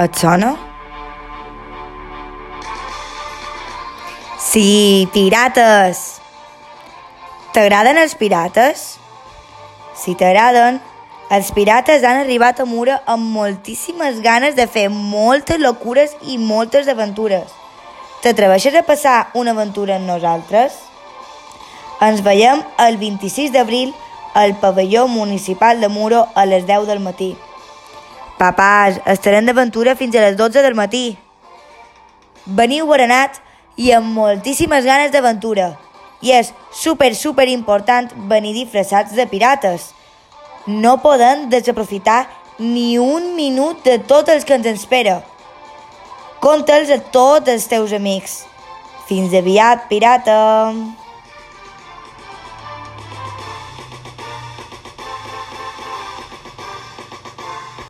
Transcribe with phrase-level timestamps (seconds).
[0.00, 0.54] Et sona?
[4.40, 5.98] Sí, pirates!
[7.52, 8.84] T'agraden els pirates?
[10.00, 10.78] Si t'agraden,
[11.36, 16.88] els pirates han arribat a Mura amb moltíssimes ganes de fer moltes locures i moltes
[16.88, 17.52] aventures.
[18.24, 20.80] T'atreveixes a passar una aventura amb nosaltres?
[22.08, 23.92] Ens veiem el 26 d'abril
[24.32, 27.34] al pavelló municipal de Muro a les 10 del matí.
[28.40, 31.04] Papàs, estarem d'aventura fins a les 12 del matí.
[32.46, 33.42] Veniu berenats
[33.76, 35.74] i amb moltíssimes ganes d'aventura.
[36.24, 39.90] I és super, super important venir disfressats de pirates.
[40.66, 42.22] No podem desaprofitar
[42.58, 45.18] ni un minut de tot els que ens espera.
[46.40, 48.40] Conta'ls a tots els teus amics.
[49.08, 50.40] Fins aviat, pirata!